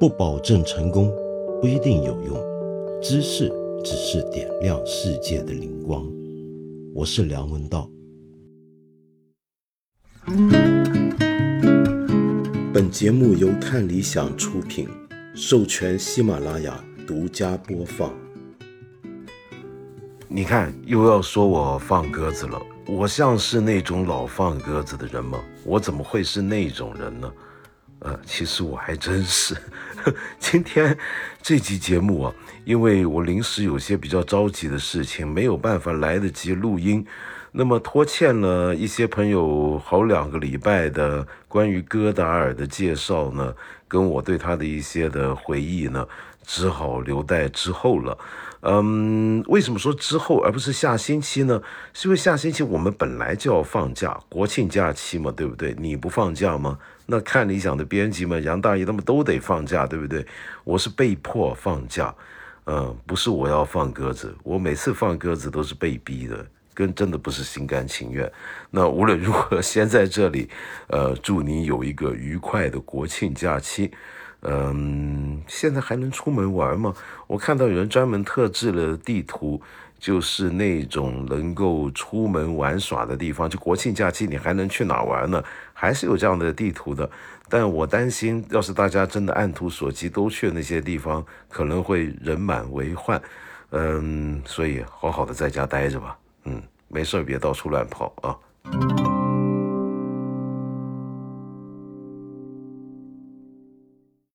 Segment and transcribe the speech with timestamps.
[0.00, 1.14] 不保证成功，
[1.60, 3.02] 不一定有用。
[3.02, 3.52] 知识
[3.84, 6.10] 只是点亮世界的灵光。
[6.94, 7.86] 我是梁文道。
[12.72, 14.88] 本节目由看理想出品，
[15.34, 18.10] 授权喜马拉雅独家播放。
[20.28, 22.58] 你看，又要说我放鸽子了。
[22.86, 25.38] 我像是那种老放鸽子的人吗？
[25.62, 27.30] 我怎么会是那种人呢？
[27.98, 29.54] 呃，其实我还真是。
[30.38, 30.96] 今天
[31.42, 37.04] 这期节目啊，因为我临时有些比较着急的事情，没有办法来得及录音，
[37.52, 43.54] 那么拖欠了一些朋友好两个礼拜的关于戈达尔的介绍呢，
[43.88, 46.06] 跟我对他的一些的回忆呢，
[46.44, 48.16] 只好留待之后了。
[48.62, 51.62] 嗯，为什么说之后而不是下星期呢？
[51.94, 55.74] 是因为下星期我们本来就要放假，国庆假期嘛，对不对？
[55.78, 56.78] 你不放假吗？
[57.06, 60.24] 那看理想的编辑们，杨大爷他们都得放假，对不对？
[60.62, 62.14] 我是被迫放假，
[62.66, 68.30] 嗯，不是我要放鸽子，我每次放鸽子都是被逼的，跟真的不是心甘情愿。
[68.70, 70.48] 那无论如何，先在这里，
[70.88, 73.90] 呃，祝你有一个愉快的国庆假期。
[74.42, 76.94] 嗯，现在还能出门玩吗？
[77.26, 79.60] 我看到有人专门特制了地图，
[79.98, 83.50] 就是那种能够出门玩耍的地方。
[83.50, 85.44] 就国庆假期你还能去哪玩呢？
[85.74, 87.10] 还是有这样的地图的。
[87.50, 93.20] 但我担心，要是大家真的按图索骥都去那些地方，可能会人满为患。
[93.72, 96.16] 嗯，所以好好的在家待着吧。
[96.44, 98.36] 嗯，没事别到处乱跑啊。